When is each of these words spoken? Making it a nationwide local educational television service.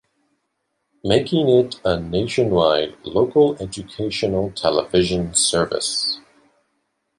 Making 1.03 1.47
it 1.47 1.79
a 1.85 1.99
nationwide 1.99 2.95
local 3.05 3.55
educational 3.61 4.49
television 4.49 5.35
service. 5.35 6.19